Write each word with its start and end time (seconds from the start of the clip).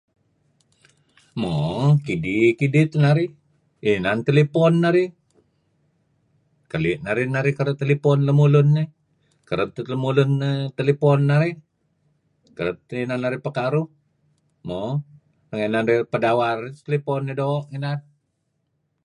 Mo 1.39 1.53
kidih 2.05 2.51
kidih 2.59 2.85
teh 2.91 3.01
narih 3.05 3.29
inan 3.93 4.19
telephone 4.27 4.75
narih 4.83 5.09
keli' 6.71 6.95
narih 7.05 7.27
narih 7.35 7.53
kereb 7.59 7.75
telephone 7.81 8.21
lemulun 8.27 8.69
iih. 8.81 8.89
Kereb 9.49 9.69
teh 9.75 9.83
lemulun 9.91 10.31
telephone 10.77 11.23
narih 11.31 11.55
kereb 12.57 12.77
teh 12.87 12.99
inan 13.05 13.19
narih 13.23 13.41
pekaruh. 13.45 13.87
Moo' 14.67 14.97
ranga' 15.49 15.71
narih 15.75 15.97
pedawar 16.11 16.57
tephone 16.87 17.23
dih 17.27 17.37
doo' 17.41 17.63
ngineh. 17.71 17.97